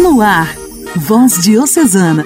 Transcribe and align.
No 0.00 0.22
ar, 0.22 0.56
Voz 0.96 1.42
Diocesana, 1.42 2.24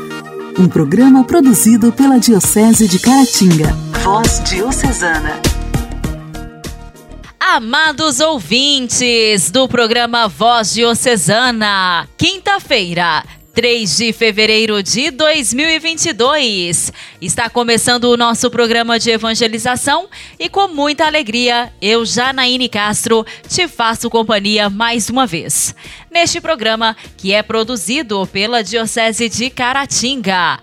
um 0.57 0.69
programa 0.69 1.25
produzido 1.25 1.91
pela 1.91 2.21
Diocese 2.21 2.87
de 2.87 3.01
Caratinga. 3.01 3.73
Voz 4.05 4.41
Diocesana. 4.45 5.41
Amados 7.41 8.21
ouvintes 8.21 9.51
do 9.51 9.67
programa 9.67 10.29
Voz 10.29 10.73
Diocesana, 10.73 12.09
quinta-feira, 12.17 13.25
3 13.55 13.97
de 13.97 14.13
fevereiro 14.13 14.83
de 14.83 15.13
2022. 15.13 16.93
Está 17.21 17.49
começando 17.49 18.05
o 18.05 18.17
nosso 18.17 18.51
programa 18.51 18.99
de 18.99 19.11
evangelização 19.11 20.09
e 20.39 20.49
com 20.49 20.67
muita 20.67 21.07
alegria, 21.07 21.73
eu, 21.81 22.05
Janaíne 22.05 22.69
Castro, 22.69 23.25
te 23.49 23.69
faço 23.69 24.11
companhia 24.11 24.69
mais 24.69 25.09
uma 25.09 25.25
vez. 25.25 25.75
Neste 26.11 26.41
programa 26.41 26.97
que 27.17 27.33
é 27.33 27.43
produzido 27.43 28.27
pela 28.27 28.63
Diocese 28.63 29.29
de 29.29 29.49
Caratinga. 29.51 30.59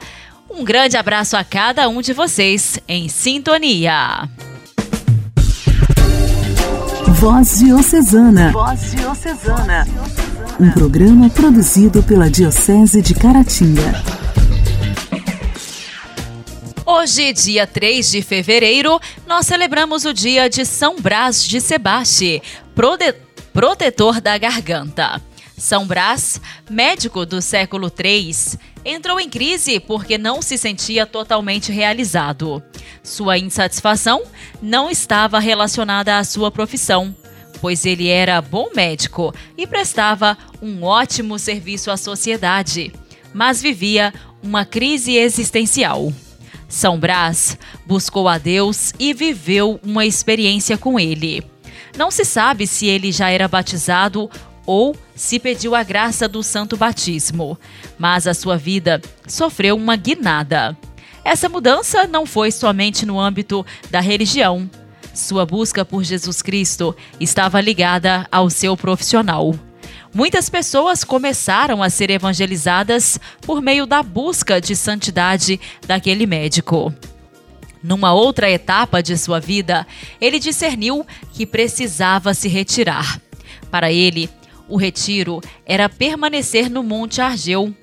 Um 0.50 0.66
grande 0.66 0.98
abraço 0.98 1.38
a 1.38 1.46
cada 1.46 1.88
um 1.88 2.02
de 2.02 2.12
vocês 2.12 2.78
em 2.90 3.08
sintonia. 3.08 4.30
Voz 7.22 7.60
Diocesana. 7.60 8.52
Voz 8.52 8.96
Diocesana 8.96 9.86
um 10.60 10.72
programa 10.72 11.30
produzido 11.30 12.02
pela 12.02 12.28
Diocese 12.28 13.00
de 13.00 13.14
Caratinga. 13.14 13.94
Hoje, 16.84 17.32
dia 17.32 17.68
3 17.68 18.10
de 18.10 18.24
fevereiro, 18.24 19.00
nós 19.28 19.46
celebramos 19.46 20.04
o 20.04 20.16
dia 20.16 20.50
de 20.50 20.66
São 20.66 20.96
Brás 21.00 21.44
de 21.46 21.62
Sebaste, 21.62 22.42
protetor 23.54 24.20
da 24.20 24.36
garganta. 24.40 25.22
São 25.56 25.86
Brás, 25.86 26.42
médico 26.68 27.24
do 27.24 27.40
século 27.40 27.92
III, 28.04 28.34
entrou 28.84 29.20
em 29.20 29.30
crise 29.30 29.80
porque 29.80 30.18
não 30.18 30.42
se 30.42 30.58
sentia 30.58 31.06
totalmente 31.06 31.72
realizado. 31.72 32.62
Sua 33.04 33.38
insatisfação 33.38 34.24
não 34.62 34.90
estava 34.90 35.40
relacionada 35.40 36.18
à 36.18 36.24
sua 36.24 36.52
profissão, 36.52 37.16
pois 37.60 37.86
ele 37.86 38.08
era 38.08 38.42
bom 38.42 38.70
médico 38.76 39.34
e 39.58 39.68
prestava 39.68 40.38
um 40.62 40.84
ótimo 40.84 41.38
serviço 41.38 41.92
à 41.92 41.98
sociedade, 41.98 42.92
mas 43.34 43.62
vivia 43.62 44.14
uma 44.44 44.66
crise 44.66 45.16
existencial. 45.16 46.12
São 46.68 46.98
Brás 47.00 47.58
buscou 47.86 48.28
a 48.28 48.38
Deus 48.38 48.94
e 48.98 49.14
viveu 49.14 49.80
uma 49.84 50.06
experiência 50.06 50.78
com 50.78 51.00
ele. 51.00 51.44
Não 51.98 52.10
se 52.10 52.24
sabe 52.24 52.66
se 52.66 52.88
ele 52.88 53.12
já 53.12 53.30
era 53.30 53.48
batizado 53.48 54.30
ou 54.72 54.96
se 55.14 55.38
pediu 55.38 55.76
a 55.76 55.84
graça 55.84 56.30
do 56.30 56.42
santo 56.42 56.78
batismo, 56.78 57.60
mas 58.00 58.26
a 58.26 58.34
sua 58.34 58.56
vida 58.56 59.02
sofreu 59.28 59.76
uma 59.76 59.98
guinada. 59.98 60.78
Essa 61.26 61.50
mudança 61.50 62.08
não 62.08 62.26
foi 62.26 62.52
somente 62.52 63.06
no 63.06 63.20
âmbito 63.20 63.66
da 63.90 64.00
religião, 64.00 64.70
sua 65.14 65.46
busca 65.46 65.84
por 65.84 66.06
Jesus 66.06 66.42
Cristo 66.42 66.96
estava 67.20 67.60
ligada 67.60 68.26
ao 68.32 68.50
seu 68.50 68.78
profissional. 68.78 69.54
Muitas 70.14 70.50
pessoas 70.50 71.04
começaram 71.04 71.84
a 71.84 71.90
ser 71.90 72.10
evangelizadas 72.10 73.20
por 73.42 73.62
meio 73.62 73.86
da 73.86 74.02
busca 74.02 74.62
de 74.62 74.74
santidade 74.74 75.60
daquele 75.86 76.26
médico. 76.26 76.94
Numa 77.84 78.14
outra 78.14 78.50
etapa 78.50 79.04
de 79.04 79.18
sua 79.18 79.42
vida, 79.42 79.86
ele 80.22 80.40
discerniu 80.40 81.06
que 81.34 81.46
precisava 81.46 82.34
se 82.34 82.48
retirar. 82.48 83.20
Para 83.70 83.92
ele, 83.92 84.30
o 84.72 84.78
retiro 84.78 85.42
era 85.66 85.90
permanecer 85.90 86.70
no 86.70 86.82
Monte 86.82 87.22
Argeu, 87.22 87.74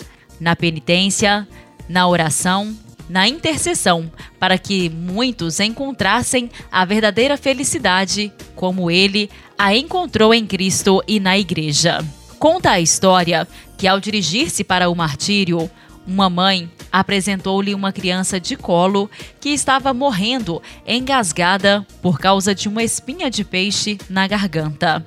na 0.40 0.56
penitência, 0.56 1.46
na 1.88 2.08
oração 2.08 2.76
na 3.08 3.26
intercessão, 3.26 4.10
para 4.38 4.58
que 4.58 4.90
muitos 4.90 5.58
encontrassem 5.60 6.50
a 6.70 6.84
verdadeira 6.84 7.36
felicidade, 7.36 8.32
como 8.54 8.90
ele 8.90 9.30
a 9.56 9.74
encontrou 9.74 10.34
em 10.34 10.46
Cristo 10.46 11.02
e 11.08 11.18
na 11.18 11.38
Igreja. 11.38 12.04
Conta 12.38 12.72
a 12.72 12.80
história 12.80 13.48
que, 13.76 13.88
ao 13.88 13.98
dirigir-se 13.98 14.62
para 14.62 14.90
o 14.90 14.94
martírio, 14.94 15.70
uma 16.06 16.30
mãe 16.30 16.70
apresentou-lhe 16.92 17.74
uma 17.74 17.92
criança 17.92 18.38
de 18.38 18.56
colo 18.56 19.10
que 19.40 19.50
estava 19.50 19.92
morrendo 19.92 20.62
engasgada 20.86 21.86
por 22.00 22.18
causa 22.18 22.54
de 22.54 22.68
uma 22.68 22.82
espinha 22.82 23.30
de 23.30 23.44
peixe 23.44 23.98
na 24.08 24.26
garganta. 24.26 25.04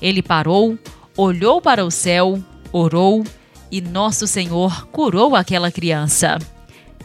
Ele 0.00 0.22
parou, 0.22 0.78
olhou 1.16 1.60
para 1.60 1.84
o 1.84 1.90
céu, 1.90 2.42
orou 2.72 3.24
e 3.70 3.80
Nosso 3.80 4.26
Senhor 4.26 4.86
curou 4.88 5.34
aquela 5.34 5.70
criança. 5.70 6.38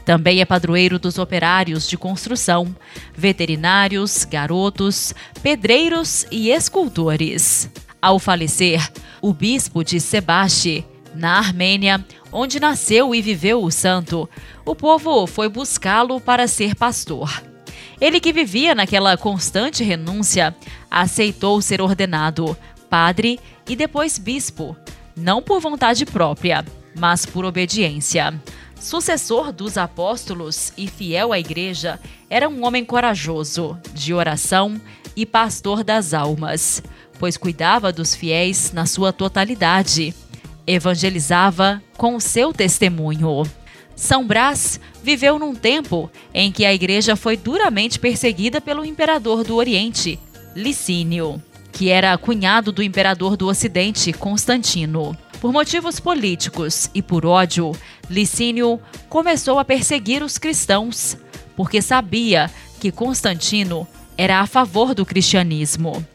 Também 0.05 0.41
é 0.41 0.45
padroeiro 0.45 0.97
dos 0.97 1.19
operários 1.19 1.87
de 1.87 1.97
construção, 1.97 2.75
veterinários, 3.15 4.25
garotos, 4.25 5.13
pedreiros 5.43 6.25
e 6.31 6.49
escultores. 6.49 7.69
Ao 8.01 8.17
falecer, 8.17 8.91
o 9.21 9.33
bispo 9.33 9.83
de 9.83 9.99
Sebaste, 9.99 10.85
na 11.13 11.37
Armênia, 11.37 12.03
onde 12.31 12.59
nasceu 12.59 13.13
e 13.13 13.21
viveu 13.21 13.63
o 13.63 13.71
santo, 13.71 14.27
o 14.65 14.75
povo 14.75 15.27
foi 15.27 15.49
buscá-lo 15.49 16.19
para 16.19 16.47
ser 16.47 16.75
pastor. 16.75 17.43
Ele 17.99 18.19
que 18.19 18.31
vivia 18.31 18.73
naquela 18.73 19.17
constante 19.17 19.83
renúncia, 19.83 20.55
aceitou 20.89 21.61
ser 21.61 21.81
ordenado 21.81 22.57
padre 22.89 23.39
e 23.67 23.75
depois 23.75 24.17
bispo, 24.17 24.75
não 25.15 25.41
por 25.41 25.59
vontade 25.59 26.05
própria, 26.05 26.65
mas 26.95 27.25
por 27.25 27.45
obediência. 27.45 28.33
Sucessor 28.79 29.51
dos 29.51 29.77
apóstolos 29.77 30.71
e 30.77 30.87
fiel 30.87 31.33
à 31.33 31.39
igreja, 31.39 31.99
era 32.29 32.47
um 32.47 32.65
homem 32.65 32.85
corajoso, 32.85 33.77
de 33.93 34.13
oração 34.13 34.79
e 35.15 35.25
pastor 35.25 35.83
das 35.83 36.13
almas, 36.13 36.81
pois 37.19 37.35
cuidava 37.35 37.91
dos 37.91 38.15
fiéis 38.15 38.71
na 38.71 38.85
sua 38.85 39.11
totalidade. 39.11 40.15
Evangelizava 40.65 41.83
com 41.97 42.15
o 42.15 42.21
seu 42.21 42.53
testemunho. 42.53 43.43
São 43.95 44.25
Brás 44.25 44.79
viveu 45.03 45.37
num 45.37 45.53
tempo 45.53 46.09
em 46.33 46.49
que 46.49 46.63
a 46.63 46.73
igreja 46.73 47.17
foi 47.17 47.35
duramente 47.35 47.99
perseguida 47.99 48.61
pelo 48.61 48.85
imperador 48.85 49.43
do 49.43 49.57
Oriente, 49.57 50.17
Licínio, 50.55 51.41
que 51.71 51.89
era 51.89 52.17
cunhado 52.17 52.71
do 52.71 52.83
imperador 52.83 53.37
do 53.37 53.47
Ocidente, 53.47 54.13
Constantino. 54.13 55.15
Por 55.39 55.53
motivos 55.53 55.99
políticos 55.99 56.89
e 56.93 57.01
por 57.01 57.25
ódio, 57.25 57.71
Licínio 58.09 58.79
começou 59.07 59.57
a 59.57 59.65
perseguir 59.65 60.21
os 60.21 60.37
cristãos, 60.37 61.17
porque 61.55 61.81
sabia 61.81 62.51
que 62.79 62.91
Constantino 62.91 63.87
era 64.17 64.41
a 64.41 64.47
favor 64.47 64.93
do 64.93 65.05
cristianismo. 65.05 66.05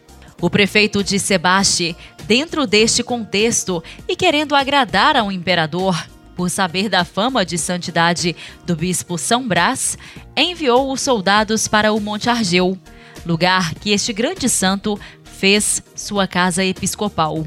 O 0.41 0.50
prefeito 0.50 1.03
de 1.03 1.19
Sebaste, 1.19 1.97
dentro 2.26 2.66
deste 2.66 3.03
contexto 3.03 3.82
e 4.06 4.14
querendo 4.14 4.54
agradar 4.54 5.16
ao 5.16 5.32
imperador, 5.32 5.97
por 6.37 6.50
saber 6.50 6.88
da 6.88 7.04
fama 7.04 7.47
de 7.47 7.56
santidade 7.56 8.37
do 8.66 8.76
bispo 8.76 9.16
São 9.16 9.47
Brás, 9.47 9.97
enviou 10.37 10.93
os 10.93 11.00
soldados 11.00 11.69
para 11.69 11.93
o 11.93 12.00
Monte 12.00 12.28
Argeu, 12.28 12.76
lugar 13.25 13.75
que 13.75 13.91
este 13.91 14.12
grande 14.12 14.48
santo 14.48 14.98
fez 15.34 15.83
sua 15.95 16.27
casa 16.27 16.65
episcopal. 16.65 17.47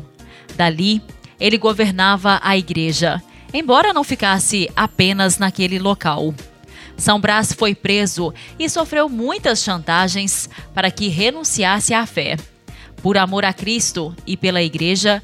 Dali, 0.55 1.01
ele 1.39 1.57
governava 1.57 2.39
a 2.43 2.57
igreja, 2.57 3.21
embora 3.53 3.93
não 3.93 4.03
ficasse 4.03 4.69
apenas 4.75 5.37
naquele 5.37 5.79
local. 5.79 6.33
São 6.97 7.19
Brás 7.19 7.53
foi 7.53 7.73
preso 7.75 8.33
e 8.59 8.69
sofreu 8.69 9.07
muitas 9.07 9.63
chantagens 9.63 10.49
para 10.73 10.91
que 10.91 11.07
renunciasse 11.07 11.93
à 11.93 12.05
fé. 12.05 12.37
Por 13.01 13.17
amor 13.17 13.45
a 13.45 13.53
Cristo 13.53 14.15
e 14.25 14.35
pela 14.35 14.61
igreja, 14.61 15.23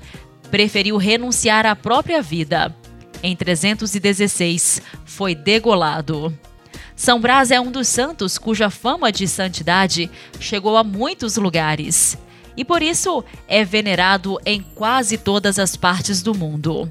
preferiu 0.51 0.97
renunciar 0.97 1.65
à 1.65 1.75
própria 1.75 2.21
vida. 2.21 2.75
Em 3.23 3.35
316, 3.35 4.81
foi 5.03 5.33
degolado. 5.33 6.37
São 6.95 7.19
Brás 7.19 7.49
é 7.49 7.59
um 7.59 7.71
dos 7.71 7.87
santos 7.87 8.37
cuja 8.37 8.69
fama 8.69 9.11
de 9.11 9.27
santidade 9.27 10.11
chegou 10.39 10.77
a 10.77 10.83
muitos 10.83 11.37
lugares 11.37 12.17
e 12.55 12.63
por 12.63 12.81
isso 12.81 13.23
é 13.47 13.63
venerado 13.63 14.39
em 14.45 14.61
quase 14.61 15.17
todas 15.17 15.59
as 15.59 15.75
partes 15.75 16.21
do 16.21 16.33
mundo. 16.33 16.89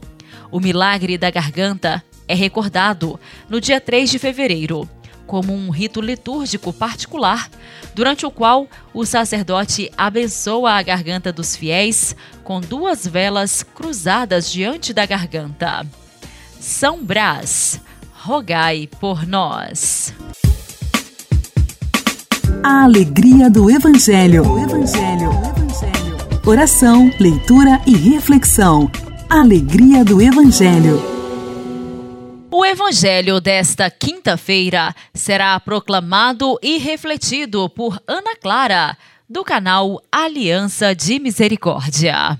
O 0.51 0.61
milagre 0.61 1.17
da 1.17 1.31
garganta 1.31 2.05
é 2.29 2.35
recordado 2.35 3.19
no 3.49 3.61
dia 3.61 3.81
3 3.81 4.11
de 4.11 4.19
fevereiro, 4.19 4.89
como 5.27 5.53
um 5.55 5.71
rito 5.71 6.01
litúrgico 6.01 6.73
particular, 6.73 7.51
durante 7.95 8.27
o 8.27 8.31
qual 8.31 8.67
o 8.93 9.05
sacerdote 9.05 9.91
abençoa 9.97 10.73
a 10.73 10.83
garganta 10.83 11.33
dos 11.33 11.57
fiéis 11.57 12.15
com 12.45 12.61
duas 12.61 13.07
velas 13.07 13.63
cruzadas 13.63 14.51
diante 14.51 14.93
da 14.93 15.07
garganta. 15.07 15.87
São 16.61 17.03
Brás, 17.03 17.81
rogai 18.13 18.89
por 19.01 19.27
nós. 19.27 20.15
A 22.65 22.85
alegria 22.85 23.51
do 23.51 23.69
Evangelho. 23.69 24.45
O 24.49 24.57
Evangelho. 24.57 25.31
Evangelho. 25.33 26.17
Oração, 26.47 27.11
leitura 27.19 27.81
e 27.85 27.97
reflexão. 27.97 28.89
Alegria 29.29 30.05
do 30.05 30.23
Evangelho. 30.23 31.03
O 32.53 32.65
Evangelho 32.65 33.41
desta 33.41 33.91
quinta-feira 33.91 34.95
será 35.13 35.59
proclamado 35.59 36.57
e 36.63 36.79
refletido 36.79 37.69
por 37.69 38.01
Ana 38.07 38.37
Clara, 38.41 38.97
do 39.29 39.43
canal 39.43 40.01
Aliança 40.13 40.95
de 40.95 41.19
Misericórdia. 41.19 42.39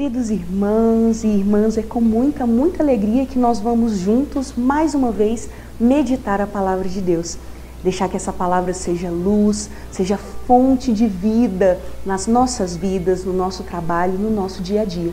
Queridos 0.00 0.30
irmãos 0.30 1.24
e 1.24 1.26
irmãs, 1.26 1.76
é 1.76 1.82
com 1.82 2.00
muita, 2.00 2.46
muita 2.46 2.82
alegria 2.82 3.26
que 3.26 3.38
nós 3.38 3.60
vamos 3.60 3.98
juntos 3.98 4.54
mais 4.56 4.94
uma 4.94 5.12
vez 5.12 5.50
meditar 5.78 6.40
a 6.40 6.46
palavra 6.46 6.88
de 6.88 7.02
Deus. 7.02 7.36
Deixar 7.84 8.08
que 8.08 8.16
essa 8.16 8.32
palavra 8.32 8.72
seja 8.72 9.10
luz, 9.10 9.68
seja 9.92 10.16
fonte 10.46 10.90
de 10.90 11.06
vida 11.06 11.78
nas 12.06 12.26
nossas 12.26 12.74
vidas, 12.74 13.26
no 13.26 13.34
nosso 13.34 13.62
trabalho, 13.62 14.14
no 14.14 14.30
nosso 14.30 14.62
dia 14.62 14.80
a 14.80 14.84
dia. 14.86 15.12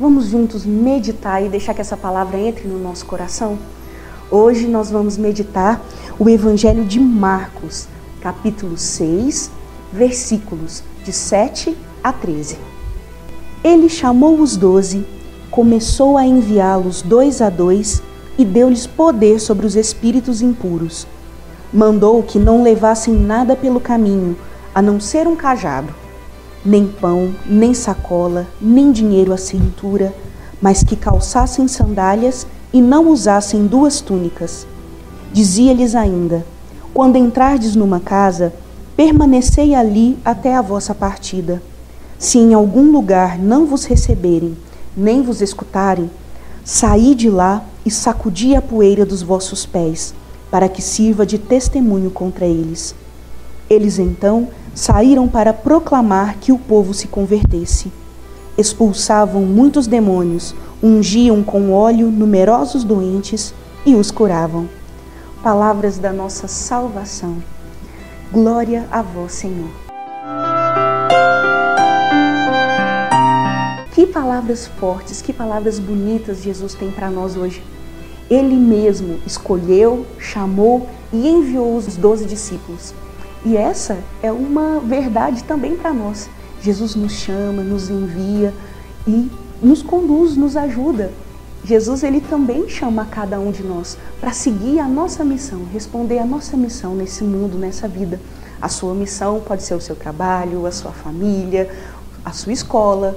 Vamos 0.00 0.26
juntos 0.30 0.66
meditar 0.66 1.40
e 1.44 1.48
deixar 1.48 1.72
que 1.72 1.80
essa 1.80 1.96
palavra 1.96 2.36
entre 2.36 2.66
no 2.66 2.80
nosso 2.80 3.06
coração? 3.06 3.56
Hoje 4.28 4.66
nós 4.66 4.90
vamos 4.90 5.16
meditar 5.16 5.80
o 6.18 6.28
Evangelho 6.28 6.84
de 6.84 6.98
Marcos, 6.98 7.86
capítulo 8.20 8.76
6, 8.76 9.52
versículos 9.92 10.82
de 11.04 11.12
7 11.12 11.76
a 12.02 12.12
13. 12.12 12.75
Ele 13.66 13.88
chamou 13.88 14.40
os 14.40 14.56
doze, 14.56 15.04
começou 15.50 16.16
a 16.16 16.24
enviá-los 16.24 17.02
dois 17.02 17.42
a 17.42 17.50
dois 17.50 18.00
e 18.38 18.44
deu-lhes 18.44 18.86
poder 18.86 19.40
sobre 19.40 19.66
os 19.66 19.74
espíritos 19.74 20.40
impuros. 20.40 21.04
Mandou 21.74 22.22
que 22.22 22.38
não 22.38 22.62
levassem 22.62 23.12
nada 23.12 23.56
pelo 23.56 23.80
caminho, 23.80 24.36
a 24.72 24.80
não 24.80 25.00
ser 25.00 25.26
um 25.26 25.34
cajado, 25.34 25.92
nem 26.64 26.86
pão, 26.86 27.34
nem 27.44 27.74
sacola, 27.74 28.46
nem 28.60 28.92
dinheiro 28.92 29.32
à 29.32 29.36
cintura, 29.36 30.14
mas 30.62 30.84
que 30.84 30.94
calçassem 30.94 31.66
sandálias 31.66 32.46
e 32.72 32.80
não 32.80 33.08
usassem 33.08 33.66
duas 33.66 34.00
túnicas. 34.00 34.64
Dizia-lhes 35.32 35.96
ainda: 35.96 36.46
Quando 36.94 37.16
entrardes 37.16 37.74
numa 37.74 37.98
casa, 37.98 38.54
permanecei 38.96 39.74
ali 39.74 40.16
até 40.24 40.54
a 40.54 40.62
vossa 40.62 40.94
partida. 40.94 41.60
Se 42.18 42.38
em 42.38 42.54
algum 42.54 42.90
lugar 42.90 43.38
não 43.38 43.66
vos 43.66 43.84
receberem, 43.84 44.56
nem 44.96 45.22
vos 45.22 45.42
escutarem, 45.42 46.10
saí 46.64 47.14
de 47.14 47.28
lá 47.28 47.62
e 47.84 47.90
sacudi 47.90 48.54
a 48.54 48.62
poeira 48.62 49.04
dos 49.04 49.22
vossos 49.22 49.66
pés, 49.66 50.14
para 50.50 50.68
que 50.68 50.80
sirva 50.80 51.26
de 51.26 51.38
testemunho 51.38 52.10
contra 52.10 52.46
eles. 52.46 52.94
Eles 53.68 53.98
então 53.98 54.48
saíram 54.74 55.28
para 55.28 55.52
proclamar 55.52 56.36
que 56.40 56.52
o 56.52 56.58
povo 56.58 56.94
se 56.94 57.08
convertesse. 57.08 57.92
Expulsavam 58.56 59.42
muitos 59.42 59.86
demônios, 59.86 60.54
ungiam 60.82 61.42
com 61.42 61.72
óleo 61.72 62.10
numerosos 62.10 62.82
doentes 62.82 63.52
e 63.84 63.94
os 63.94 64.10
curavam. 64.10 64.68
Palavras 65.42 65.98
da 65.98 66.12
nossa 66.12 66.48
salvação. 66.48 67.36
Glória 68.32 68.86
a 68.90 69.02
vós, 69.02 69.32
Senhor. 69.32 69.85
Que 73.96 74.06
palavras 74.06 74.66
fortes, 74.66 75.22
que 75.22 75.32
palavras 75.32 75.78
bonitas 75.78 76.42
Jesus 76.42 76.74
tem 76.74 76.90
para 76.90 77.10
nós 77.10 77.34
hoje. 77.34 77.62
Ele 78.28 78.54
mesmo 78.54 79.18
escolheu, 79.24 80.04
chamou 80.18 80.86
e 81.10 81.26
enviou 81.26 81.74
os 81.74 81.96
doze 81.96 82.26
discípulos. 82.26 82.92
E 83.42 83.56
essa 83.56 83.96
é 84.22 84.30
uma 84.30 84.80
verdade 84.80 85.42
também 85.44 85.76
para 85.76 85.94
nós. 85.94 86.28
Jesus 86.60 86.94
nos 86.94 87.14
chama, 87.14 87.62
nos 87.62 87.88
envia 87.88 88.52
e 89.08 89.30
nos 89.62 89.82
conduz, 89.82 90.36
nos 90.36 90.58
ajuda. 90.58 91.10
Jesus 91.64 92.02
ele 92.02 92.20
também 92.20 92.68
chama 92.68 93.06
cada 93.06 93.40
um 93.40 93.50
de 93.50 93.62
nós 93.62 93.96
para 94.20 94.30
seguir 94.30 94.78
a 94.78 94.86
nossa 94.86 95.24
missão, 95.24 95.64
responder 95.72 96.18
a 96.18 96.26
nossa 96.26 96.54
missão 96.54 96.94
nesse 96.94 97.24
mundo, 97.24 97.56
nessa 97.56 97.88
vida. 97.88 98.20
A 98.60 98.68
sua 98.68 98.92
missão 98.92 99.40
pode 99.40 99.62
ser 99.62 99.74
o 99.74 99.80
seu 99.80 99.96
trabalho, 99.96 100.66
a 100.66 100.70
sua 100.70 100.92
família, 100.92 101.70
a 102.22 102.32
sua 102.32 102.52
escola, 102.52 103.16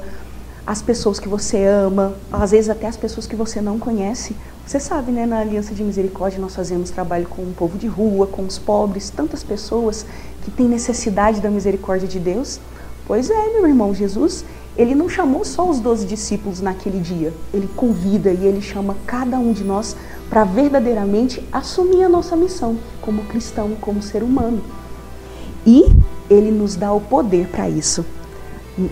as 0.70 0.84
pessoas 0.84 1.20
que 1.20 1.28
você 1.28 1.66
ama, 1.66 2.14
às 2.32 2.52
vezes 2.52 2.70
até 2.70 2.86
as 2.86 2.96
pessoas 2.96 3.26
que 3.26 3.36
você 3.36 3.60
não 3.60 3.80
conhece. 3.80 4.36
Você 4.64 4.80
sabe, 4.80 5.12
né, 5.12 5.26
na 5.26 5.40
Aliança 5.40 5.74
de 5.74 5.84
Misericórdia 5.84 6.40
nós 6.40 6.56
fazemos 6.56 6.92
trabalho 6.92 7.26
com 7.28 7.42
o 7.42 7.52
povo 7.58 7.76
de 7.76 7.88
rua, 7.88 8.28
com 8.28 8.44
os 8.44 8.60
pobres, 8.60 9.10
tantas 9.10 9.44
pessoas 9.44 10.06
que 10.44 10.52
têm 10.52 10.68
necessidade 10.68 11.42
da 11.42 11.50
misericórdia 11.50 12.08
de 12.08 12.20
Deus. 12.20 12.60
Pois 13.08 13.32
é, 13.32 13.54
meu 13.54 13.68
irmão, 13.68 13.96
Jesus, 13.96 14.46
ele 14.78 14.94
não 14.94 15.10
chamou 15.10 15.44
só 15.44 15.68
os 15.68 15.80
doze 15.80 16.06
discípulos 16.06 16.62
naquele 16.62 17.00
dia, 17.00 17.34
ele 17.52 17.68
convida 17.76 18.32
e 18.32 18.46
ele 18.46 18.62
chama 18.62 18.96
cada 19.08 19.40
um 19.40 19.52
de 19.52 19.64
nós 19.64 19.96
para 20.30 20.44
verdadeiramente 20.44 21.44
assumir 21.52 22.04
a 22.04 22.10
nossa 22.10 22.36
missão 22.36 22.78
como 23.02 23.24
cristão, 23.24 23.72
como 23.82 24.04
ser 24.04 24.22
humano. 24.22 24.62
E 25.66 25.86
ele 26.30 26.52
nos 26.52 26.76
dá 26.76 26.94
o 26.94 27.02
poder 27.02 27.48
para 27.48 27.68
isso. 27.68 28.06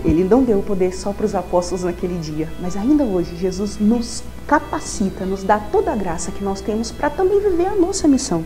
Ele 0.04 0.24
não 0.24 0.42
deu 0.42 0.58
o 0.58 0.62
poder 0.62 0.92
só 0.94 1.12
para 1.12 1.24
os 1.24 1.34
apóstolos 1.34 1.84
naquele 1.84 2.18
dia, 2.18 2.48
mas 2.60 2.76
ainda 2.76 3.04
hoje 3.04 3.36
Jesus 3.36 3.78
nos 3.78 4.22
capacita, 4.46 5.24
nos 5.24 5.42
dá 5.42 5.58
toda 5.58 5.92
a 5.92 5.96
graça 5.96 6.30
que 6.30 6.44
nós 6.44 6.60
temos 6.60 6.90
para 6.90 7.08
também 7.08 7.40
viver 7.40 7.66
a 7.66 7.74
nossa 7.74 8.06
missão. 8.06 8.44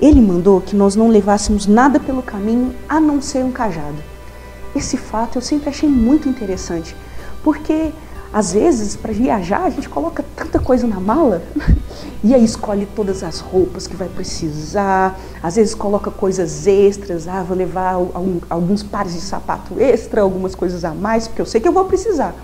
Ele 0.00 0.20
mandou 0.20 0.60
que 0.60 0.74
nós 0.74 0.96
não 0.96 1.08
levássemos 1.08 1.66
nada 1.66 2.00
pelo 2.00 2.22
caminho 2.22 2.74
a 2.88 2.98
não 2.98 3.20
ser 3.20 3.44
um 3.44 3.52
cajado. 3.52 4.02
Esse 4.74 4.96
fato 4.96 5.36
eu 5.36 5.42
sempre 5.42 5.68
achei 5.68 5.88
muito 5.88 6.28
interessante, 6.28 6.96
porque 7.44 7.92
às 8.32 8.52
vezes 8.52 8.96
para 8.96 9.12
viajar 9.12 9.64
a 9.64 9.70
gente 9.70 9.88
coloca 9.88 10.24
tanta 10.44 10.58
coisa 10.58 10.86
na 10.86 11.00
mala 11.00 11.42
E 12.22 12.34
aí 12.34 12.44
escolhe 12.44 12.86
todas 12.94 13.22
as 13.22 13.40
roupas 13.40 13.86
que 13.86 13.96
vai 13.96 14.08
precisar, 14.08 15.18
às 15.42 15.56
vezes 15.56 15.74
coloca 15.74 16.10
coisas 16.10 16.66
extras, 16.66 17.26
ah, 17.26 17.42
vou 17.42 17.56
levar 17.56 17.94
alguns 18.50 18.82
pares 18.82 19.14
de 19.14 19.22
sapato 19.22 19.80
extra, 19.80 20.20
algumas 20.20 20.54
coisas 20.54 20.84
a 20.84 20.92
mais, 20.92 21.26
porque 21.26 21.40
eu 21.40 21.46
sei 21.46 21.62
que 21.62 21.68
eu 21.68 21.72
vou 21.72 21.86
precisar. 21.86 22.34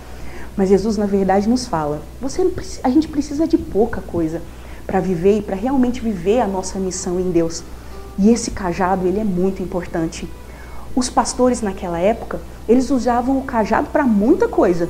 Mas 0.55 0.69
Jesus, 0.69 0.97
na 0.97 1.05
verdade, 1.05 1.47
nos 1.47 1.67
fala: 1.67 2.01
você 2.19 2.51
a 2.83 2.89
gente 2.89 3.07
precisa 3.07 3.47
de 3.47 3.55
pouca 3.55 4.01
coisa 4.01 4.41
para 4.87 4.99
viver 4.99 5.37
e 5.37 5.41
para 5.43 5.55
realmente 5.55 6.01
viver 6.01 6.41
a 6.41 6.47
nossa 6.47 6.79
missão 6.79 7.19
em 7.19 7.29
Deus. 7.29 7.63
E 8.17 8.31
esse 8.31 8.49
cajado, 8.49 9.05
ele 9.05 9.19
é 9.19 9.23
muito 9.23 9.61
importante. 9.61 10.27
Os 10.95 11.07
pastores 11.07 11.61
naquela 11.61 11.99
época, 11.99 12.39
eles 12.67 12.89
usavam 12.89 13.37
o 13.37 13.43
cajado 13.43 13.89
para 13.89 14.05
muita 14.05 14.47
coisa, 14.47 14.89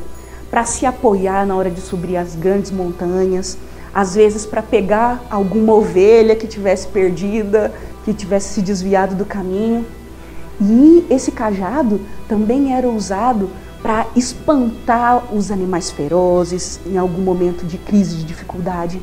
para 0.49 0.63
se 0.65 0.85
apoiar 0.85 1.45
na 1.45 1.55
hora 1.55 1.69
de 1.69 1.81
subir 1.81 2.17
as 2.17 2.35
grandes 2.35 2.71
montanhas, 2.71 3.57
às 3.93 4.15
vezes 4.15 4.45
para 4.45 4.61
pegar 4.61 5.25
alguma 5.29 5.73
ovelha 5.73 6.35
que 6.35 6.47
tivesse 6.47 6.87
perdida, 6.87 7.73
que 8.05 8.13
tivesse 8.13 8.53
se 8.53 8.61
desviado 8.61 9.15
do 9.15 9.25
caminho. 9.25 9.85
E 10.61 11.05
esse 11.09 11.31
cajado 11.31 11.99
também 12.27 12.73
era 12.73 12.87
usado 12.87 13.49
para 13.81 14.07
espantar 14.15 15.33
os 15.33 15.51
animais 15.51 15.91
ferozes 15.91 16.79
em 16.85 16.97
algum 16.97 17.21
momento 17.21 17.65
de 17.65 17.77
crise, 17.77 18.17
de 18.17 18.23
dificuldade. 18.23 19.01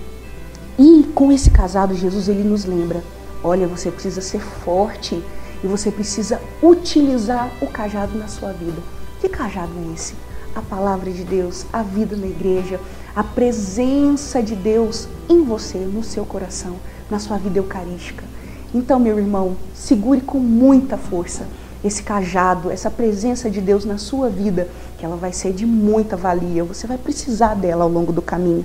E 0.79 1.05
com 1.15 1.31
esse 1.31 1.51
casado, 1.51 1.95
Jesus 1.95 2.29
ele 2.29 2.43
nos 2.43 2.65
lembra: 2.65 3.03
olha, 3.43 3.67
você 3.67 3.91
precisa 3.91 4.21
ser 4.21 4.41
forte 4.41 5.23
e 5.63 5.67
você 5.67 5.91
precisa 5.91 6.41
utilizar 6.63 7.51
o 7.61 7.67
cajado 7.67 8.19
na 8.19 8.27
sua 8.27 8.53
vida. 8.53 8.83
Que 9.21 9.29
cajado 9.29 9.73
é 9.89 9.95
esse? 9.95 10.15
A 10.55 10.63
palavra 10.63 11.11
de 11.11 11.25
Deus, 11.25 11.67
a 11.73 11.83
vida 11.83 12.17
na 12.17 12.27
igreja, 12.27 12.81
a 13.15 13.25
presença 13.25 14.43
de 14.43 14.55
Deus 14.55 15.09
em 15.29 15.43
você, 15.43 15.79
no 15.79 16.03
seu 16.03 16.25
coração, 16.25 16.77
na 17.11 17.19
sua 17.19 17.39
vida 17.39 17.59
eucarística. 17.59 18.25
Então, 18.73 18.99
meu 18.99 19.19
irmão, 19.19 19.57
segure 19.75 20.21
com 20.21 20.39
muita 20.39 20.97
força 20.97 21.47
esse 21.85 22.03
cajado, 22.03 22.71
essa 22.71 22.91
presença 22.91 23.51
de 23.51 23.61
Deus 23.61 23.85
na 23.85 23.99
sua 23.99 24.31
vida, 24.31 24.69
que 24.99 25.05
ela 25.05 25.17
vai 25.17 25.33
ser 25.33 25.53
de 25.53 25.67
muita 25.67 26.17
valia, 26.17 26.65
você 26.65 26.87
vai 26.87 26.97
precisar 26.97 27.55
dela 27.55 27.85
ao 27.85 27.91
longo 27.91 28.13
do 28.13 28.23
caminho. 28.23 28.65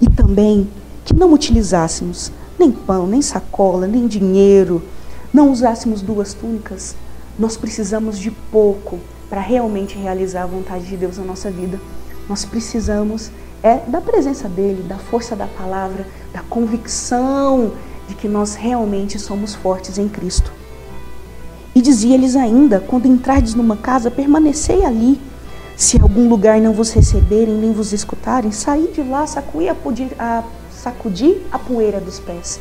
E 0.00 0.08
também 0.08 0.70
que 1.04 1.12
não 1.12 1.32
utilizássemos 1.32 2.30
nem 2.58 2.70
pão, 2.70 3.06
nem 3.06 3.20
sacola, 3.20 3.88
nem 3.88 4.06
dinheiro, 4.06 4.82
não 5.32 5.50
usássemos 5.50 6.00
duas 6.00 6.32
túnicas. 6.32 6.94
Nós 7.38 7.56
precisamos 7.56 8.18
de 8.18 8.30
pouco 8.30 9.00
para 9.30 9.40
realmente 9.40 9.96
realizar 9.96 10.42
a 10.42 10.46
vontade 10.46 10.84
de 10.84 10.96
Deus 10.96 11.16
na 11.16 11.24
nossa 11.24 11.50
vida. 11.50 11.80
Nós 12.28 12.44
precisamos 12.44 13.30
é 13.62 13.76
da 13.86 14.00
presença 14.00 14.48
dele, 14.48 14.82
da 14.82 14.96
força 14.96 15.36
da 15.36 15.46
palavra, 15.46 16.06
da 16.32 16.40
convicção 16.40 17.72
de 18.08 18.14
que 18.14 18.26
nós 18.26 18.54
realmente 18.54 19.18
somos 19.18 19.54
fortes 19.54 19.98
em 19.98 20.08
Cristo. 20.08 20.50
E 21.74 21.80
dizia-lhes 21.80 22.36
ainda: 22.36 22.80
quando 22.80 23.06
entrardes 23.06 23.54
numa 23.54 23.76
casa, 23.76 24.10
permanecei 24.10 24.84
ali. 24.84 25.20
Se 25.76 26.00
algum 26.00 26.28
lugar 26.28 26.60
não 26.60 26.72
vos 26.72 26.90
receberem, 26.90 27.54
nem 27.54 27.72
vos 27.72 27.92
escutarem, 27.92 28.52
saí 28.52 28.90
de 28.94 29.02
lá, 29.02 29.26
sacudi 29.26 29.68
a, 29.68 29.74
a, 30.18 30.44
sacudir 30.70 31.40
a 31.50 31.58
poeira 31.58 32.00
dos 32.00 32.18
pés. 32.18 32.60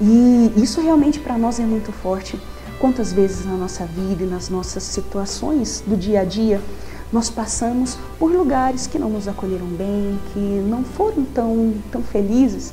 E 0.00 0.52
isso 0.56 0.80
realmente 0.80 1.20
para 1.20 1.38
nós 1.38 1.60
é 1.60 1.62
muito 1.62 1.92
forte. 1.92 2.40
Quantas 2.78 3.12
vezes 3.12 3.46
na 3.46 3.56
nossa 3.56 3.86
vida 3.86 4.24
e 4.24 4.26
nas 4.26 4.48
nossas 4.48 4.82
situações 4.82 5.82
do 5.86 5.96
dia 5.96 6.20
a 6.20 6.24
dia 6.24 6.60
nós 7.12 7.30
passamos 7.30 7.96
por 8.18 8.32
lugares 8.32 8.86
que 8.86 8.98
não 8.98 9.08
nos 9.08 9.28
acolheram 9.28 9.66
bem, 9.66 10.18
que 10.32 10.38
não 10.38 10.82
foram 10.82 11.24
tão, 11.24 11.74
tão 11.92 12.02
felizes, 12.02 12.72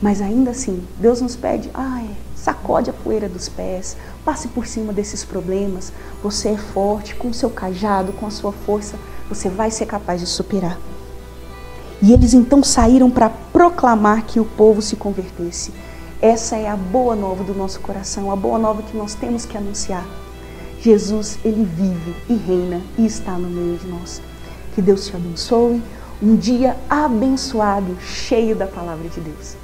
mas 0.00 0.22
ainda 0.22 0.50
assim, 0.50 0.82
Deus 0.98 1.20
nos 1.20 1.36
pede, 1.36 1.70
ai, 1.74 2.08
sacode 2.34 2.88
a 2.88 2.92
poeira 2.92 3.28
dos 3.28 3.48
pés, 3.48 3.96
passe 4.24 4.48
por 4.48 4.66
cima 4.66 4.92
desses 4.92 5.24
problemas. 5.24 5.92
Você 6.22 6.50
é 6.50 6.56
forte, 6.56 7.14
com 7.14 7.28
o 7.28 7.34
seu 7.34 7.50
cajado, 7.50 8.12
com 8.12 8.26
a 8.26 8.30
sua 8.30 8.52
força, 8.52 8.96
você 9.28 9.48
vai 9.48 9.70
ser 9.70 9.86
capaz 9.86 10.20
de 10.20 10.26
superar. 10.26 10.78
E 12.02 12.12
eles 12.12 12.34
então 12.34 12.62
saíram 12.62 13.10
para 13.10 13.28
proclamar 13.28 14.24
que 14.24 14.38
o 14.38 14.44
povo 14.44 14.80
se 14.80 14.96
convertesse. 14.96 15.72
Essa 16.20 16.56
é 16.56 16.68
a 16.68 16.76
boa 16.76 17.14
nova 17.14 17.44
do 17.44 17.54
nosso 17.54 17.80
coração, 17.80 18.30
a 18.30 18.36
boa 18.36 18.58
nova 18.58 18.82
que 18.82 18.96
nós 18.96 19.14
temos 19.14 19.44
que 19.44 19.56
anunciar. 19.56 20.04
Jesus, 20.80 21.38
ele 21.44 21.64
vive 21.64 22.14
e 22.28 22.34
reina 22.34 22.80
e 22.96 23.04
está 23.04 23.32
no 23.32 23.48
meio 23.48 23.76
de 23.78 23.86
nós. 23.88 24.22
Que 24.74 24.80
Deus 24.80 25.06
te 25.06 25.16
abençoe. 25.16 25.82
Um 26.22 26.36
dia 26.36 26.76
abençoado, 26.88 27.96
cheio 28.00 28.56
da 28.56 28.66
palavra 28.66 29.08
de 29.08 29.20
Deus. 29.20 29.56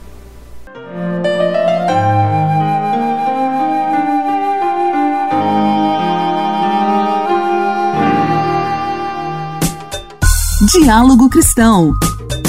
Diálogo 10.72 11.28
Cristão. 11.28 11.92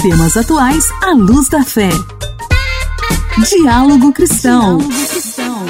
Temas 0.02 0.36
atuais 0.36 0.86
à 1.02 1.14
luz 1.14 1.48
da 1.48 1.64
fé. 1.64 1.90
Diálogo 3.42 4.14
Cristão. 4.14 4.78
Cristão. 4.78 5.66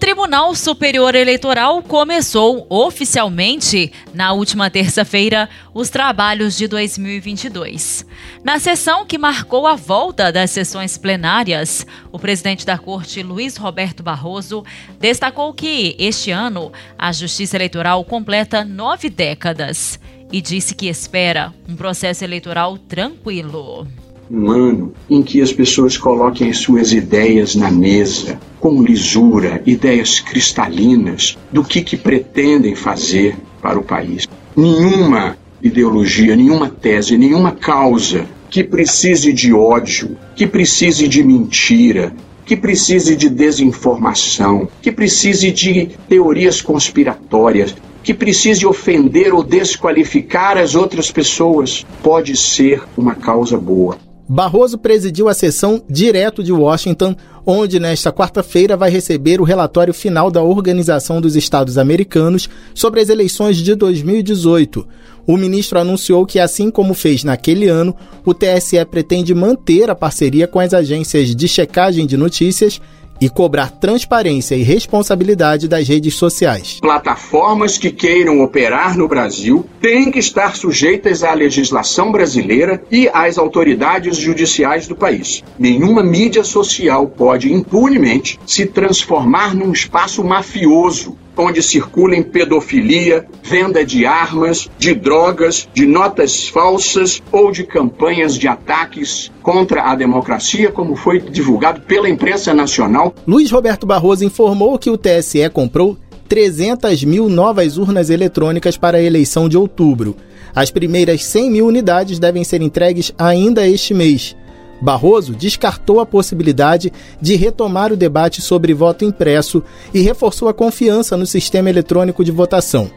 Tribunal 0.00 0.54
Superior 0.54 1.14
Eleitoral 1.14 1.82
começou 1.82 2.66
oficialmente 2.68 3.92
na 4.14 4.32
última 4.32 4.70
terça-feira 4.70 5.48
os 5.74 5.90
trabalhos 5.90 6.56
de 6.56 6.66
2022. 6.66 8.06
Na 8.42 8.58
sessão 8.58 9.04
que 9.04 9.18
marcou 9.18 9.66
a 9.66 9.76
volta 9.76 10.32
das 10.32 10.50
sessões 10.50 10.96
plenárias, 10.96 11.86
o 12.10 12.18
presidente 12.18 12.64
da 12.64 12.78
Corte, 12.78 13.22
Luiz 13.22 13.56
Roberto 13.56 14.02
Barroso, 14.02 14.64
destacou 14.98 15.52
que 15.52 15.96
este 15.98 16.30
ano 16.30 16.72
a 16.98 17.12
Justiça 17.12 17.56
Eleitoral 17.56 18.04
completa 18.04 18.64
nove 18.64 19.10
décadas 19.10 19.98
e 20.32 20.40
disse 20.40 20.74
que 20.74 20.88
espera 20.88 21.52
um 21.68 21.76
processo 21.76 22.24
eleitoral 22.24 22.78
tranquilo 22.78 23.86
um 24.30 24.48
ano 24.48 24.92
em 25.08 25.22
que 25.22 25.42
as 25.42 25.52
pessoas 25.52 25.98
coloquem 25.98 26.50
as 26.50 26.58
suas 26.58 26.92
ideias 26.92 27.56
na 27.56 27.70
mesa, 27.70 28.38
com 28.60 28.80
lisura, 28.80 29.60
ideias 29.66 30.20
cristalinas 30.20 31.36
do 31.50 31.64
que, 31.64 31.82
que 31.82 31.96
pretendem 31.96 32.76
fazer 32.76 33.36
para 33.60 33.78
o 33.78 33.82
país. 33.82 34.28
Nenhuma 34.56 35.36
ideologia, 35.60 36.36
nenhuma 36.36 36.68
tese, 36.70 37.18
nenhuma 37.18 37.52
causa 37.52 38.24
que 38.48 38.62
precise 38.62 39.32
de 39.32 39.52
ódio, 39.52 40.16
que 40.36 40.46
precise 40.46 41.08
de 41.08 41.22
mentira, 41.22 42.14
que 42.44 42.56
precise 42.56 43.16
de 43.16 43.28
desinformação, 43.28 44.68
que 44.80 44.90
precise 44.90 45.52
de 45.52 45.90
teorias 46.08 46.60
conspiratórias, 46.60 47.74
que 48.02 48.14
precise 48.14 48.66
ofender 48.66 49.34
ou 49.34 49.42
desqualificar 49.42 50.56
as 50.56 50.74
outras 50.74 51.10
pessoas, 51.10 51.86
pode 52.02 52.36
ser 52.36 52.82
uma 52.96 53.14
causa 53.14 53.58
boa. 53.58 53.96
Barroso 54.32 54.78
presidiu 54.78 55.28
a 55.28 55.34
sessão 55.34 55.82
direto 55.90 56.40
de 56.40 56.52
Washington, 56.52 57.16
onde 57.44 57.80
nesta 57.80 58.12
quarta-feira 58.12 58.76
vai 58.76 58.88
receber 58.88 59.40
o 59.40 59.44
relatório 59.44 59.92
final 59.92 60.30
da 60.30 60.40
Organização 60.40 61.20
dos 61.20 61.34
Estados 61.34 61.76
Americanos 61.76 62.48
sobre 62.72 63.00
as 63.00 63.08
eleições 63.08 63.56
de 63.56 63.74
2018. 63.74 64.86
O 65.26 65.36
ministro 65.36 65.80
anunciou 65.80 66.24
que, 66.24 66.38
assim 66.38 66.70
como 66.70 66.94
fez 66.94 67.24
naquele 67.24 67.66
ano, 67.66 67.92
o 68.24 68.32
TSE 68.32 68.84
pretende 68.84 69.34
manter 69.34 69.90
a 69.90 69.96
parceria 69.96 70.46
com 70.46 70.60
as 70.60 70.72
agências 70.72 71.34
de 71.34 71.48
checagem 71.48 72.06
de 72.06 72.16
notícias 72.16 72.80
e 73.20 73.28
cobrar 73.28 73.70
transparência 73.70 74.54
e 74.54 74.62
responsabilidade 74.62 75.68
das 75.68 75.86
redes 75.86 76.14
sociais. 76.14 76.78
Plataformas 76.80 77.76
que 77.76 77.90
queiram 77.90 78.40
operar 78.40 78.96
no 78.96 79.06
Brasil 79.06 79.66
têm 79.80 80.10
que 80.10 80.18
estar 80.18 80.56
sujeitas 80.56 81.22
à 81.22 81.34
legislação 81.34 82.10
brasileira 82.10 82.82
e 82.90 83.08
às 83.12 83.36
autoridades 83.36 84.16
judiciais 84.16 84.88
do 84.88 84.96
país. 84.96 85.42
Nenhuma 85.58 86.02
mídia 86.02 86.42
social 86.44 87.06
pode 87.06 87.52
impunemente 87.52 88.38
se 88.46 88.66
transformar 88.66 89.54
num 89.54 89.72
espaço 89.72 90.24
mafioso 90.24 91.16
onde 91.36 91.62
circulem 91.62 92.22
pedofilia, 92.22 93.26
venda 93.42 93.84
de 93.84 94.06
armas, 94.06 94.68
de 94.78 94.94
drogas, 94.94 95.68
de 95.72 95.86
notas 95.86 96.48
falsas 96.48 97.22
ou 97.32 97.50
de 97.50 97.64
campanhas 97.64 98.36
de 98.36 98.46
ataques 98.48 99.30
contra 99.42 99.90
a 99.90 99.94
democracia, 99.94 100.70
como 100.70 100.96
foi 100.96 101.20
divulgado 101.20 101.80
pela 101.82 102.08
imprensa 102.08 102.52
nacional. 102.52 103.14
Luiz 103.26 103.50
Roberto 103.50 103.86
Barroso 103.86 104.24
informou 104.24 104.78
que 104.78 104.90
o 104.90 104.98
TSE 104.98 105.48
comprou 105.50 105.96
300 106.28 107.02
mil 107.04 107.28
novas 107.28 107.76
urnas 107.76 108.08
eletrônicas 108.08 108.76
para 108.76 108.98
a 108.98 109.02
eleição 109.02 109.48
de 109.48 109.56
outubro. 109.56 110.16
As 110.54 110.70
primeiras 110.70 111.24
100 111.24 111.50
mil 111.50 111.66
unidades 111.66 112.18
devem 112.18 112.44
ser 112.44 112.62
entregues 112.62 113.12
ainda 113.18 113.66
este 113.66 113.94
mês. 113.94 114.36
Barroso 114.80 115.34
descartou 115.34 116.00
a 116.00 116.06
possibilidade 116.06 116.92
de 117.20 117.36
retomar 117.36 117.92
o 117.92 117.96
debate 117.96 118.40
sobre 118.40 118.72
voto 118.72 119.04
impresso 119.04 119.62
e 119.92 120.00
reforçou 120.00 120.48
a 120.48 120.54
confiança 120.54 121.16
no 121.16 121.26
sistema 121.26 121.68
eletrônico 121.68 122.24
de 122.24 122.30
votação. 122.30 122.90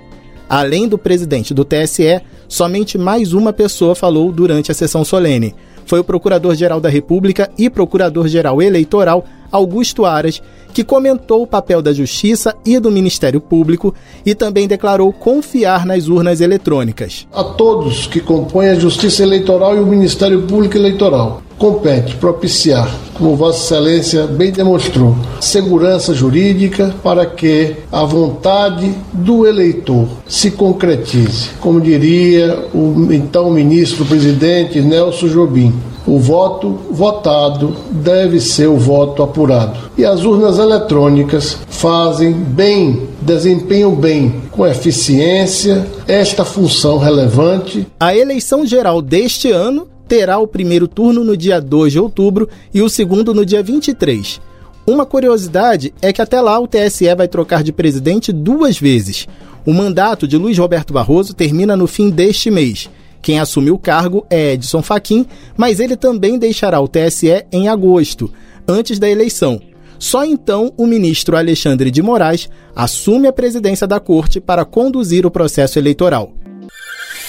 Além 0.50 0.88
do 0.88 0.98
presidente 0.98 1.54
do 1.54 1.66
TSE, 1.66 2.22
somente 2.48 2.98
mais 2.98 3.34
uma 3.34 3.52
pessoa 3.52 3.96
falou 3.96 4.32
durante 4.32 4.72
a 4.72 4.76
sessão 4.76 5.04
solene. 5.04 5.56
Foi 5.86 6.00
o 6.00 6.04
Procurador-Geral 6.04 6.80
da 6.80 6.90
República 6.90 7.50
e 7.58 7.70
Procurador-Geral 7.70 8.62
Eleitoral, 8.62 9.26
Augusto 9.52 10.06
Aras, 10.06 10.42
que 10.74 10.84
comentou 10.84 11.44
o 11.44 11.48
papel 11.48 11.82
da 11.82 11.94
Justiça 11.94 12.56
e 12.66 12.80
do 12.80 12.92
Ministério 12.92 13.40
Público 13.40 13.94
e 14.26 14.34
também 14.34 14.68
declarou 14.68 15.14
confiar 15.14 15.86
nas 15.86 16.08
urnas 16.08 16.42
eletrônicas. 16.42 17.28
A 17.32 17.44
todos 17.44 18.08
que 18.08 18.20
compõem 18.20 18.70
a 18.70 18.76
Justiça 18.76 19.24
Eleitoral 19.24 19.76
e 19.76 19.80
o 19.80 19.86
Ministério 19.86 20.42
Público 20.44 20.78
Eleitoral, 20.78 21.44
compete 21.64 22.18
propiciar, 22.18 22.94
como 23.14 23.38
Vossa 23.38 23.64
Excelência 23.64 24.28
bem 24.28 24.52
demonstrou, 24.52 25.16
segurança 25.40 26.14
jurídica 26.14 26.94
para 27.02 27.26
que 27.26 27.78
a 27.90 28.04
vontade 28.04 28.94
do 29.14 29.48
eleitor 29.48 30.06
se 30.28 30.52
concretize. 30.52 31.52
Como 31.62 31.80
diria 31.80 32.68
o 32.74 33.08
então 33.14 33.50
ministro 33.50 34.04
presidente 34.04 34.82
Nelson 34.82 35.30
Jobim, 35.30 35.74
o 36.06 36.20
voto 36.20 36.82
votado 36.92 37.74
deve 37.90 38.42
ser 38.42 38.68
o 38.68 38.76
voto 38.76 39.24
apurado. 39.24 39.80
E 39.98 40.04
as 40.04 40.26
urnas 40.26 40.60
eletrônicas 40.60 41.60
fazem 41.70 42.34
bem, 42.34 43.08
desempenham 43.22 43.96
bem, 43.96 44.42
com 44.52 44.68
eficiência, 44.68 45.88
esta 46.06 46.44
função 46.44 46.98
relevante. 46.98 47.88
A 48.02 48.14
eleição 48.14 48.66
geral 48.66 49.02
deste 49.02 49.50
ano 49.50 49.93
terá 50.08 50.38
o 50.38 50.48
primeiro 50.48 50.88
turno 50.88 51.24
no 51.24 51.36
dia 51.36 51.60
2 51.60 51.94
de 51.94 52.00
outubro 52.00 52.50
e 52.74 52.82
o 52.82 52.90
segundo 52.90 53.34
no 53.34 53.46
dia 53.46 53.64
23. 53.64 54.42
Uma 54.86 55.06
curiosidade 55.06 55.94
é 56.02 56.12
que 56.12 56.22
até 56.22 56.42
lá 56.42 56.60
o 56.60 56.68
TSE 56.68 57.14
vai 57.16 57.28
trocar 57.28 57.64
de 57.64 57.72
presidente 57.72 58.34
duas 58.34 58.78
vezes. 58.78 59.28
O 59.66 59.74
mandato 59.74 60.28
de 60.28 60.38
Luiz 60.38 60.58
Roberto 60.58 60.94
Barroso 60.94 61.34
termina 61.34 61.76
no 61.76 61.88
fim 61.88 62.10
deste 62.10 62.52
mês. 62.52 62.90
Quem 63.22 63.40
assume 63.40 63.72
o 63.72 63.78
cargo 63.78 64.26
é 64.30 64.54
Edson 64.54 64.82
Fachin, 64.82 65.26
mas 65.56 65.80
ele 65.80 65.96
também 65.96 66.38
deixará 66.38 66.82
o 66.82 66.88
TSE 66.90 67.46
em 67.50 67.70
agosto, 67.70 68.30
antes 68.68 69.00
da 69.00 69.10
eleição. 69.10 69.62
Só 69.98 70.26
então 70.26 70.74
o 70.76 70.86
ministro 70.86 71.38
Alexandre 71.38 71.90
de 71.90 72.02
Moraes 72.02 72.50
assume 72.76 73.26
a 73.26 73.32
presidência 73.32 73.88
da 73.88 74.02
corte 74.02 74.42
para 74.42 74.66
conduzir 74.66 75.26
o 75.26 75.32
processo 75.32 75.80
eleitoral. 75.80 76.34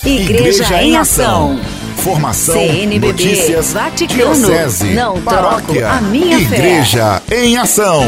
Igreja, 0.05 0.65
Igreja 0.65 0.83
em 0.83 0.97
Ação. 0.97 1.57
Formação, 2.05 2.55
CNBB, 2.55 3.07
notícias, 3.07 3.73
Vaticano, 3.73 4.35
diocese, 4.35 4.93
não 4.93 5.23
paróquia, 5.23 5.89
a 5.89 6.03
minha 6.03 6.39
Igreja 6.39 7.23
fé. 7.27 7.43
em 7.47 7.57
Ação. 7.57 8.03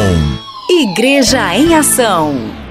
Igreja 0.68 1.56
em 1.56 1.74
Ação 1.74 2.65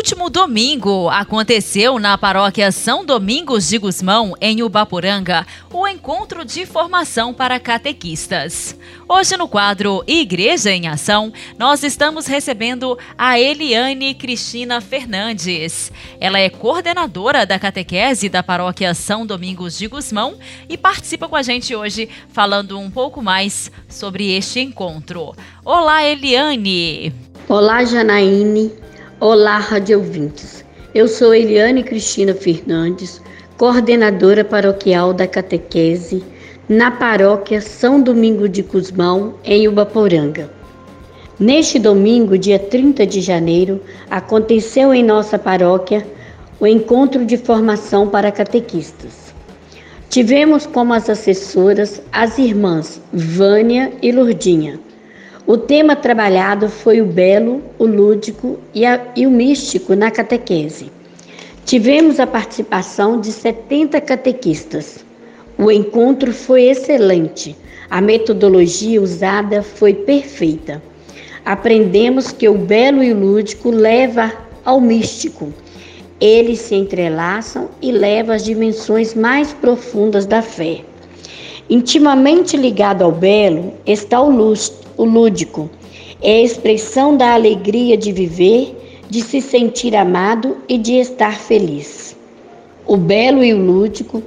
último 0.00 0.30
domingo, 0.30 1.10
aconteceu 1.10 1.98
na 1.98 2.16
paróquia 2.16 2.72
São 2.72 3.04
Domingos 3.04 3.68
de 3.68 3.76
Gusmão, 3.76 4.34
em 4.40 4.62
Ubaporanga, 4.62 5.46
o 5.70 5.86
encontro 5.86 6.42
de 6.42 6.64
formação 6.64 7.34
para 7.34 7.60
catequistas. 7.60 8.74
Hoje, 9.06 9.36
no 9.36 9.46
quadro 9.46 10.02
Igreja 10.06 10.70
em 10.70 10.88
Ação, 10.88 11.30
nós 11.58 11.82
estamos 11.82 12.26
recebendo 12.26 12.98
a 13.18 13.38
Eliane 13.38 14.14
Cristina 14.14 14.80
Fernandes. 14.80 15.92
Ela 16.18 16.38
é 16.38 16.48
coordenadora 16.48 17.44
da 17.44 17.58
catequese 17.58 18.30
da 18.30 18.42
paróquia 18.42 18.94
São 18.94 19.26
Domingos 19.26 19.76
de 19.76 19.86
Gusmão 19.86 20.38
e 20.66 20.78
participa 20.78 21.28
com 21.28 21.36
a 21.36 21.42
gente 21.42 21.76
hoje 21.76 22.08
falando 22.32 22.78
um 22.78 22.90
pouco 22.90 23.20
mais 23.20 23.70
sobre 23.86 24.34
este 24.34 24.60
encontro. 24.60 25.34
Olá, 25.62 26.02
Eliane! 26.02 27.12
Olá, 27.46 27.84
Janaíne! 27.84 28.89
Olá, 29.22 29.58
rádio 29.58 29.98
ouvintes. 29.98 30.64
Eu 30.94 31.06
sou 31.06 31.34
Eliane 31.34 31.82
Cristina 31.82 32.32
Fernandes, 32.32 33.20
coordenadora 33.58 34.42
paroquial 34.42 35.12
da 35.12 35.26
catequese 35.26 36.24
na 36.66 36.90
paróquia 36.90 37.60
São 37.60 38.00
Domingo 38.00 38.48
de 38.48 38.62
Cusmão, 38.62 39.34
em 39.44 39.68
Ubaporanga. 39.68 40.50
Neste 41.38 41.78
domingo, 41.78 42.38
dia 42.38 42.58
30 42.58 43.06
de 43.06 43.20
janeiro, 43.20 43.82
aconteceu 44.08 44.94
em 44.94 45.04
nossa 45.04 45.38
paróquia 45.38 46.02
o 46.58 46.66
encontro 46.66 47.26
de 47.26 47.36
formação 47.36 48.08
para 48.08 48.32
catequistas. 48.32 49.34
Tivemos 50.08 50.64
como 50.64 50.94
as 50.94 51.10
assessoras 51.10 52.00
as 52.10 52.38
irmãs 52.38 52.98
Vânia 53.12 53.92
e 54.00 54.10
Lurdinha 54.12 54.80
o 55.50 55.58
tema 55.58 55.96
trabalhado 55.96 56.68
foi 56.68 57.02
o 57.02 57.06
belo, 57.06 57.60
o 57.76 57.84
lúdico 57.84 58.56
e, 58.72 58.86
a, 58.86 59.00
e 59.16 59.26
o 59.26 59.30
místico 59.32 59.96
na 59.96 60.08
catequese. 60.08 60.92
Tivemos 61.64 62.20
a 62.20 62.26
participação 62.28 63.20
de 63.20 63.32
70 63.32 64.00
catequistas. 64.00 65.04
O 65.58 65.68
encontro 65.68 66.32
foi 66.32 66.66
excelente. 66.66 67.56
A 67.90 68.00
metodologia 68.00 69.02
usada 69.02 69.60
foi 69.60 69.92
perfeita. 69.92 70.80
Aprendemos 71.44 72.30
que 72.30 72.48
o 72.48 72.56
belo 72.56 73.02
e 73.02 73.12
o 73.12 73.18
lúdico 73.18 73.70
leva 73.70 74.32
ao 74.64 74.80
místico. 74.80 75.52
Eles 76.20 76.60
se 76.60 76.76
entrelaçam 76.76 77.68
e 77.82 77.90
levam 77.90 78.36
às 78.36 78.44
dimensões 78.44 79.16
mais 79.16 79.52
profundas 79.52 80.26
da 80.26 80.42
fé. 80.42 80.82
Intimamente 81.68 82.56
ligado 82.56 83.02
ao 83.02 83.10
belo 83.10 83.74
está 83.84 84.20
o 84.20 84.30
lúdico 84.30 84.89
o 85.00 85.04
lúdico 85.06 85.70
é 86.20 86.30
a 86.30 86.42
expressão 86.42 87.16
da 87.16 87.32
alegria 87.32 87.96
de 87.96 88.12
viver, 88.12 89.00
de 89.08 89.22
se 89.22 89.40
sentir 89.40 89.96
amado 89.96 90.58
e 90.68 90.76
de 90.76 90.96
estar 90.96 91.40
feliz. 91.40 92.14
O 92.86 92.98
belo 92.98 93.42
e 93.42 93.54
o 93.54 93.64
lúdico 93.64 94.22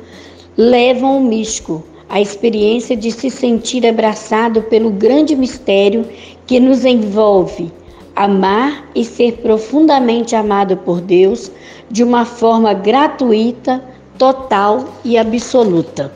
levam 0.58 1.20
o 1.20 1.24
místico 1.24 1.84
à 2.10 2.20
experiência 2.20 2.98
de 2.98 3.12
se 3.12 3.30
sentir 3.30 3.86
abraçado 3.86 4.64
pelo 4.64 4.90
grande 4.90 5.36
mistério 5.36 6.08
que 6.48 6.60
nos 6.60 6.86
envolve, 6.86 7.72
amar 8.16 8.90
e 8.96 9.06
ser 9.06 9.34
profundamente 9.44 10.36
amado 10.36 10.76
por 10.78 11.02
Deus 11.02 11.52
de 11.92 12.04
uma 12.04 12.26
forma 12.26 12.74
gratuita, 12.74 13.80
total 14.18 14.86
e 15.06 15.20
absoluta. 15.20 16.12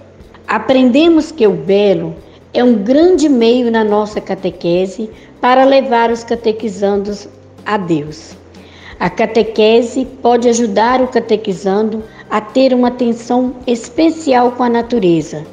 Aprendemos 0.48 1.32
que 1.32 1.46
o 1.46 1.52
belo 1.52 2.16
é 2.54 2.64
um 2.64 2.76
grande 2.76 3.28
meio 3.28 3.70
na 3.70 3.84
nossa 3.84 4.22
catequese 4.22 5.10
para 5.42 5.64
levar 5.64 6.12
os 6.12 6.24
catequizandos 6.24 7.28
a 7.66 7.78
Deus. 7.78 8.36
A 9.00 9.10
catequese 9.10 10.06
pode 10.22 10.50
ajudar 10.50 11.02
o 11.02 11.08
catequizando 11.08 12.04
a 12.30 12.42
ter 12.42 12.74
uma 12.74 12.88
atenção 12.88 13.54
especial 13.68 14.54
com 14.54 14.64
a 14.64 14.70
natureza 14.70 15.46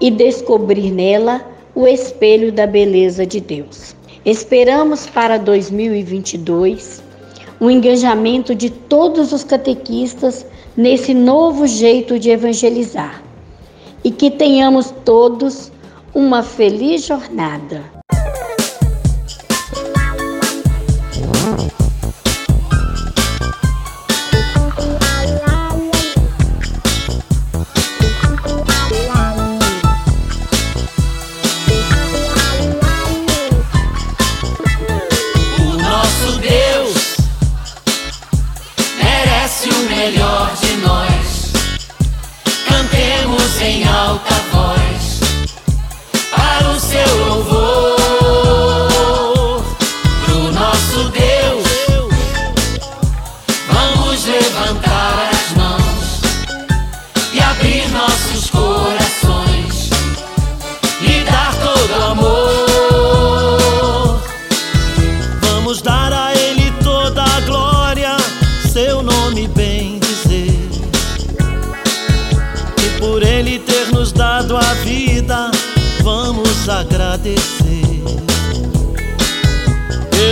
e 0.00 0.10
descobrir 0.10 0.90
nela 0.90 1.44
o 1.74 1.86
espelho 1.86 2.50
da 2.50 2.66
beleza 2.66 3.26
de 3.26 3.40
Deus. 3.40 3.94
Esperamos 4.24 5.06
para 5.06 5.36
2022 5.36 7.02
o 7.60 7.70
engajamento 7.70 8.54
de 8.54 8.70
todos 8.70 9.32
os 9.32 9.44
catequistas 9.44 10.46
nesse 10.76 11.12
novo 11.12 11.66
jeito 11.66 12.18
de 12.18 12.30
evangelizar 12.30 13.22
e 14.04 14.10
que 14.10 14.30
tenhamos 14.30 14.94
todos 15.04 15.70
uma 16.14 16.42
feliz 16.42 17.04
jornada. 17.04 17.97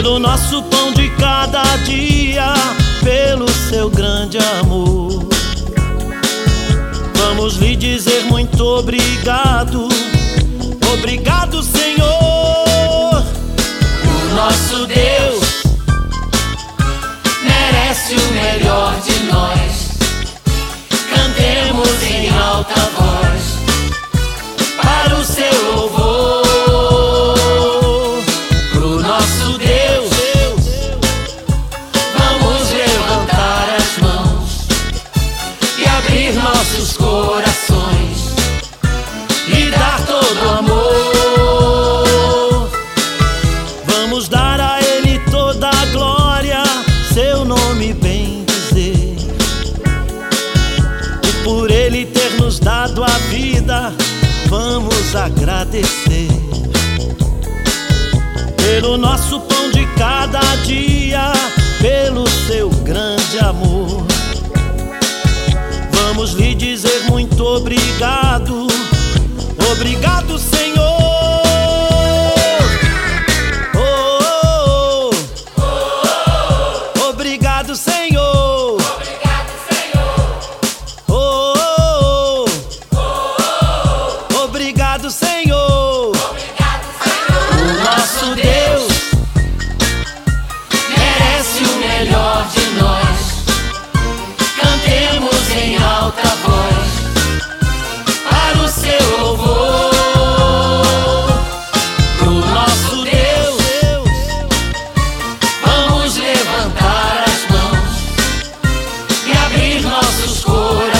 Pelo 0.06 0.20
nosso 0.20 0.62
pão 0.62 0.92
de 0.92 1.10
cada 1.16 1.64
dia, 1.78 2.54
pelo 3.02 3.50
seu 3.50 3.90
grande 3.90 4.38
amor. 4.60 5.26
Vamos 7.16 7.56
lhe 7.56 7.74
dizer 7.74 8.22
muito 8.26 8.64
obrigado, 8.64 9.88
obrigado, 10.92 11.60
Senhor. 11.60 13.24
O 14.04 14.34
nosso 14.36 14.86
Deus 14.86 15.64
merece 17.42 18.14
o 18.14 18.32
melhor 18.32 18.94
de 19.00 19.24
nós. 19.24 19.65
Agradecer 55.16 56.28
pelo 58.56 58.96
nosso 58.98 59.40
pão 59.40 59.70
de 59.70 59.86
cada 59.96 60.40
dia, 60.64 61.32
pelo 61.80 62.28
seu 62.46 62.68
grande 62.68 63.38
amor. 63.38 64.06
Vamos 65.92 66.32
lhe 66.32 66.54
dizer 66.54 67.04
muito 67.08 67.44
obrigado, 67.44 68.66
obrigado, 69.72 70.38
Senhor. 70.38 71.15
nossos 110.06 110.44
corações. 110.44 110.95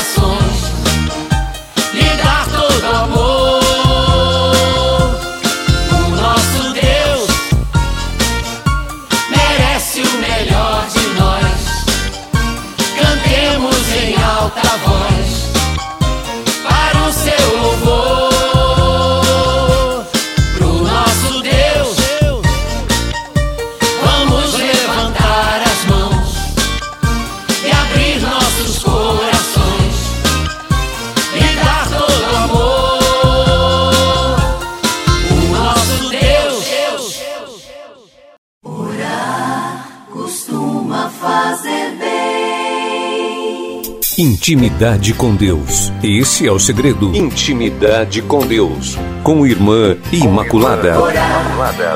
Intimidade 44.47 45.13
com 45.13 45.35
Deus. 45.35 45.91
Esse 46.01 46.47
é 46.47 46.53
o 46.53 46.59
segredo. 46.61 47.13
Intimidade 47.17 48.23
com 48.23 48.47
Deus. 48.47 48.97
Com 49.25 49.45
Irmã 49.45 49.97
Imaculada. 50.13 50.95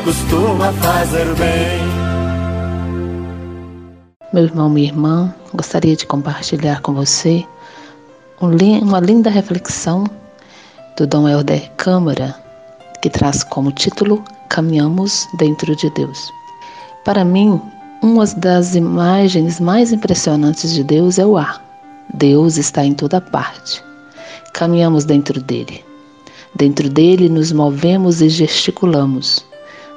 costuma 0.02 0.72
fazer 0.72 1.26
bem. 1.36 1.78
Meu 4.32 4.42
irmão, 4.42 4.68
minha 4.68 4.88
irmã, 4.88 5.32
gostaria 5.54 5.94
de 5.94 6.04
compartilhar 6.06 6.80
com 6.80 6.92
você 6.92 7.46
uma 8.40 8.98
linda 8.98 9.30
reflexão 9.30 10.02
do 10.96 11.06
Dom 11.06 11.28
Helder 11.28 11.70
Câmara, 11.76 12.34
que 13.00 13.08
traz 13.08 13.44
como 13.44 13.70
título 13.70 14.24
Caminhamos 14.48 15.28
dentro 15.38 15.76
de 15.76 15.88
Deus. 15.90 16.32
Para 17.04 17.24
mim, 17.24 17.60
uma 18.02 18.26
das 18.26 18.74
imagens 18.74 19.60
mais 19.60 19.92
impressionantes 19.92 20.74
de 20.74 20.82
Deus 20.82 21.16
é 21.16 21.24
o 21.24 21.36
ar. 21.36 21.69
Deus 22.14 22.56
está 22.56 22.84
em 22.84 22.92
toda 22.92 23.20
parte. 23.20 23.84
Caminhamos 24.52 25.04
dentro 25.04 25.40
dele. 25.40 25.84
Dentro 26.54 26.88
dele 26.88 27.28
nos 27.28 27.52
movemos 27.52 28.20
e 28.20 28.28
gesticulamos. 28.28 29.44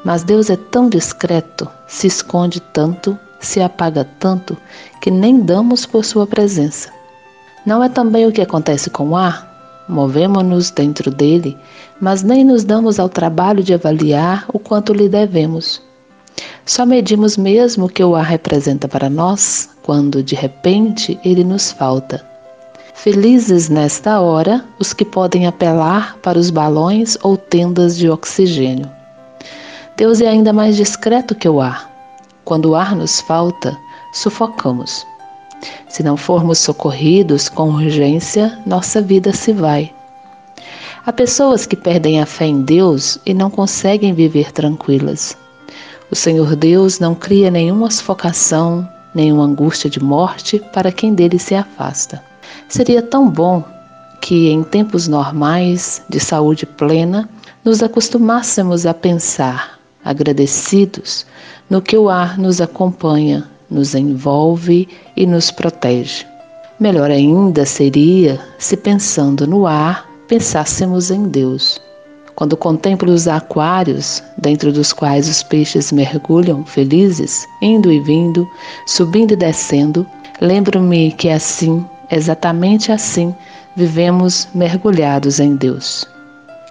Mas 0.06 0.24
Deus 0.24 0.50
é 0.50 0.56
tão 0.56 0.90
discreto, 0.90 1.68
se 1.88 2.08
esconde 2.08 2.60
tanto, 2.60 3.18
se 3.40 3.62
apaga 3.62 4.08
tanto, 4.20 4.56
que 5.02 5.10
nem 5.10 5.40
damos 5.40 5.86
por 5.86 6.06
sua 6.06 6.28
presença. 6.28 6.92
Não 7.66 7.84
é 7.84 7.90
também 7.90 8.28
o 8.28 8.32
que 8.32 8.42
acontece 8.42 8.90
com 8.90 9.10
o 9.10 9.16
ar? 9.16 9.84
Movemos-nos 9.90 10.70
dentro 10.70 11.10
dele, 11.10 11.58
mas 12.00 12.22
nem 12.22 12.44
nos 12.44 12.64
damos 12.64 13.00
ao 13.00 13.10
trabalho 13.10 13.64
de 13.64 13.74
avaliar 13.74 14.46
o 14.54 14.60
quanto 14.60 14.94
lhe 14.94 15.10
devemos. 15.10 15.82
Só 16.66 16.86
medimos 16.86 17.38
mesmo 17.38 17.86
o 17.86 17.90
que 17.90 18.04
o 18.04 18.16
ar 18.16 18.26
representa 18.26 18.88
para 18.88 19.10
nós 19.10 19.73
quando 19.84 20.24
de 20.24 20.34
repente 20.34 21.20
ele 21.24 21.44
nos 21.44 21.72
falta. 21.72 22.26
Felizes 22.94 23.70
nesta 23.70 24.22
hora 24.22 24.64
os 24.80 24.94
que 24.94 25.04
podem 25.04 25.46
apelar 25.46 26.18
para 26.18 26.40
os 26.40 26.50
balões 26.50 27.18
ou 27.22 27.36
tendas 27.36 27.98
de 27.98 28.10
oxigênio. 28.10 28.90
Deus 29.98 30.22
é 30.22 30.28
ainda 30.28 30.54
mais 30.54 30.76
discreto 30.76 31.36
que 31.36 31.48
o 31.48 31.60
ar. 31.62 31.92
Quando 32.46 32.72
o 32.72 32.76
ar 32.76 32.96
nos 32.96 33.20
falta, 33.22 33.78
sufocamos. 34.14 35.06
Se 35.88 36.02
não 36.02 36.18
formos 36.18 36.60
socorridos 36.60 37.50
com 37.50 37.70
urgência, 37.70 38.58
nossa 38.66 39.02
vida 39.02 39.34
se 39.34 39.54
vai. 39.54 39.94
Há 41.06 41.12
pessoas 41.12 41.66
que 41.66 41.76
perdem 41.76 42.22
a 42.22 42.26
fé 42.26 42.46
em 42.46 42.62
Deus 42.62 43.20
e 43.26 43.34
não 43.34 43.50
conseguem 43.50 44.14
viver 44.14 44.52
tranquilas. 44.52 45.38
O 46.10 46.16
Senhor 46.16 46.56
Deus 46.56 47.00
não 47.00 47.14
cria 47.14 47.52
nenhuma 47.52 47.92
sufocação, 47.92 48.88
nenhuma 49.14 49.46
angústia 49.46 49.90
de 49.90 50.02
morte 50.02 50.62
para 50.74 50.92
quem 50.92 51.14
dele 51.14 51.40
se 51.40 51.56
afasta. 51.56 52.24
Seria 52.68 53.02
tão 53.02 53.30
bom 53.30 53.64
que, 54.22 54.50
em 54.50 54.64
tempos 54.64 55.08
normais, 55.08 56.02
de 56.10 56.20
saúde 56.20 56.66
plena, 56.66 57.30
nos 57.64 57.84
acostumássemos 57.84 58.86
a 58.86 58.94
pensar, 58.94 59.80
agradecidos, 60.04 61.26
no 61.70 61.82
que 61.82 61.98
o 61.98 62.10
ar 62.10 62.38
nos 62.38 62.62
acompanha, 62.62 63.50
nos 63.70 63.96
envolve 63.96 64.88
e 65.16 65.26
nos 65.26 65.52
protege. 65.52 66.26
Melhor 66.80 67.12
ainda 67.12 67.66
seria 67.66 68.40
se, 68.58 68.76
pensando 68.76 69.46
no 69.48 69.66
ar, 69.68 70.10
pensássemos 70.28 71.12
em 71.12 71.28
Deus. 71.28 71.80
Quando 72.36 72.58
contemplo 72.58 73.12
os 73.12 73.28
aquários, 73.28 74.24
dentro 74.38 74.72
dos 74.72 74.92
quais 74.92 75.30
os 75.30 75.44
peixes 75.44 75.92
mergulham 75.92 76.66
felizes, 76.66 77.48
indo 77.62 77.92
e 77.92 78.00
vindo, 78.00 78.48
subindo 78.86 79.34
e 79.34 79.36
descendo, 79.36 80.06
lembro-me 80.42 81.12
que 81.12 81.30
assim, 81.30 81.86
exatamente 82.10 82.92
assim, 82.92 83.34
vivemos 83.76 84.48
mergulhados 84.54 85.40
em 85.40 85.56
Deus. 85.56 86.08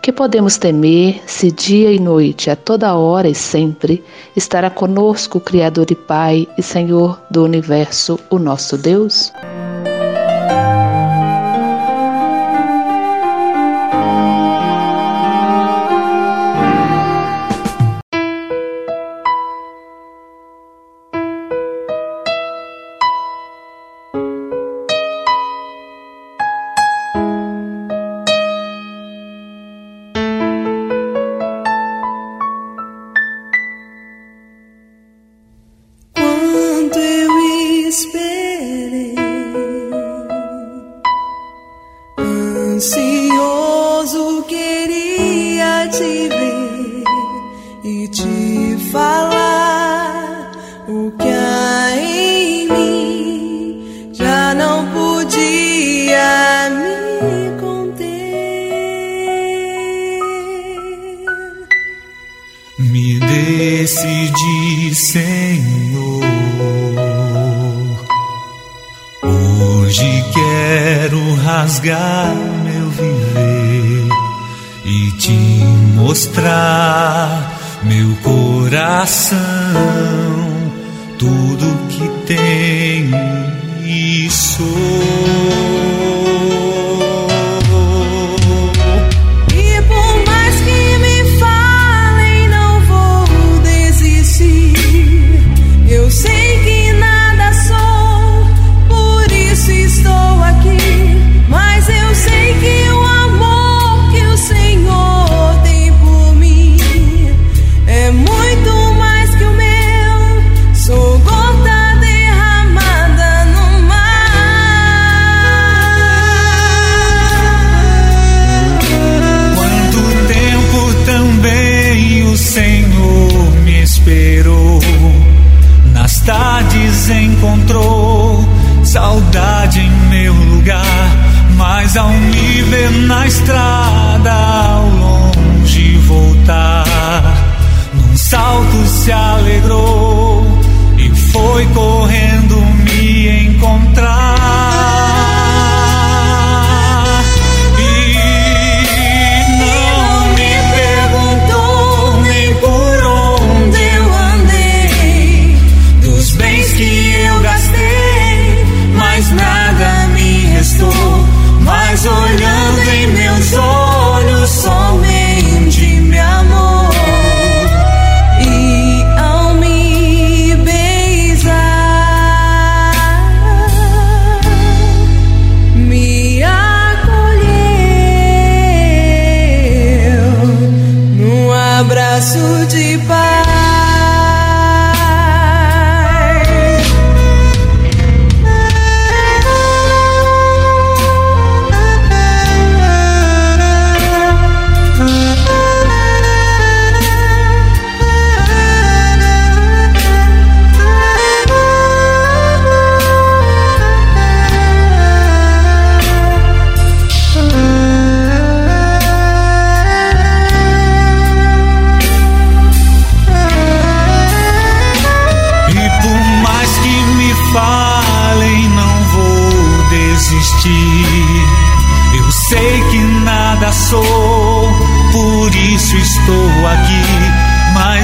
Que 0.02 0.10
podemos 0.10 0.56
temer 0.56 1.22
se 1.26 1.52
dia 1.52 1.92
e 1.92 2.00
noite, 2.00 2.50
a 2.50 2.56
toda 2.56 2.96
hora 2.96 3.28
e 3.28 3.34
sempre, 3.34 4.02
estará 4.34 4.68
conosco 4.68 5.38
o 5.38 5.40
Criador 5.40 5.86
e 5.92 5.94
Pai 5.94 6.48
e 6.58 6.62
Senhor 6.62 7.22
do 7.30 7.44
universo, 7.44 8.18
o 8.28 8.36
nosso 8.36 8.76
Deus? 8.76 9.32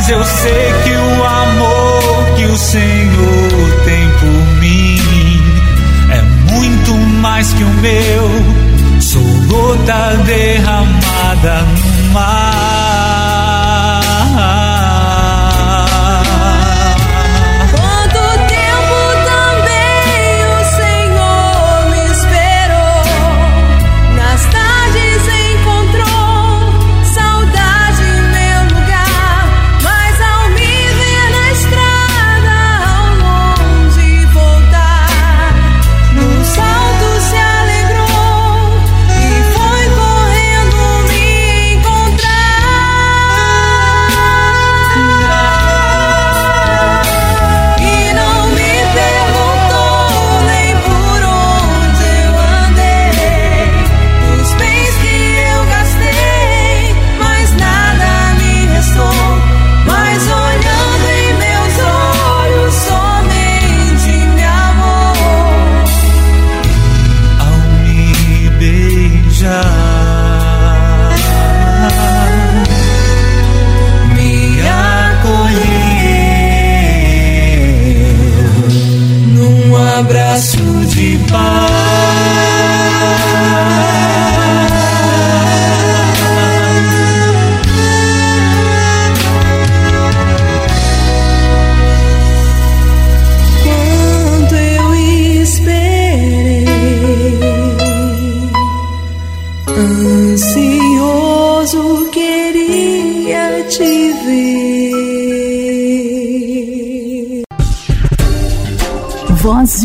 Mas 0.08 0.16
eu 0.16 0.24
sei 0.24 0.72
que 0.84 0.90
o 0.90 1.24
amor 1.24 2.34
que 2.34 2.44
o 2.46 2.56
Senhor 2.56 3.84
tem 3.84 4.10
por 4.12 4.54
mim 4.58 5.42
é 6.10 6.22
muito 6.50 6.94
mais 7.20 7.52
que 7.52 7.62
o 7.62 7.68
meu. 7.68 9.02
Sou 9.02 9.22
gota 9.48 10.16
derramada 10.24 11.60
no 11.60 12.12
mar. 12.14 12.47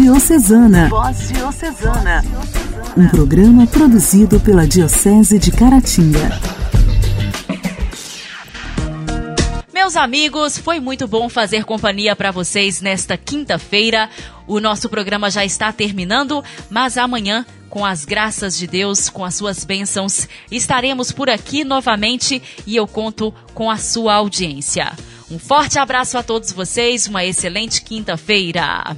Diocesana. 0.03 0.89
Voz 0.89 1.29
Diocesana. 1.29 2.21
Um 2.97 3.07
programa 3.07 3.65
produzido 3.65 4.37
pela 4.37 4.67
Diocese 4.67 5.39
de 5.39 5.49
Caratinga. 5.49 6.41
Meus 9.73 9.95
amigos, 9.95 10.57
foi 10.57 10.81
muito 10.81 11.07
bom 11.07 11.29
fazer 11.29 11.63
companhia 11.63 12.17
para 12.17 12.31
vocês 12.31 12.81
nesta 12.81 13.15
quinta-feira. 13.15 14.09
O 14.45 14.59
nosso 14.59 14.89
programa 14.89 15.31
já 15.31 15.45
está 15.45 15.71
terminando, 15.71 16.43
mas 16.69 16.97
amanhã, 16.97 17.45
com 17.69 17.85
as 17.85 18.03
graças 18.03 18.57
de 18.57 18.67
Deus, 18.67 19.09
com 19.09 19.23
as 19.23 19.35
suas 19.35 19.63
bênçãos, 19.63 20.27
estaremos 20.51 21.13
por 21.13 21.29
aqui 21.29 21.63
novamente 21.63 22.43
e 22.67 22.75
eu 22.75 22.85
conto 22.85 23.33
com 23.53 23.71
a 23.71 23.77
sua 23.77 24.15
audiência. 24.15 24.91
Um 25.31 25.39
forte 25.39 25.79
abraço 25.79 26.17
a 26.17 26.23
todos 26.23 26.51
vocês, 26.51 27.07
uma 27.07 27.23
excelente 27.23 27.81
quinta-feira. 27.81 28.97